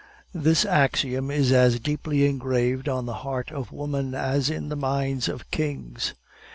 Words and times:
This 0.33 0.65
axiom 0.65 1.29
is 1.29 1.51
as 1.51 1.79
deeply 1.79 2.25
engraved 2.25 2.89
on 2.89 3.05
the 3.05 3.13
heart 3.21 3.51
of 3.51 3.71
woman 3.71 4.15
as 4.15 4.49
in 4.49 4.69
the 4.69 4.75
minds 4.75 5.29
of 5.29 5.51
kings. 5.51 6.15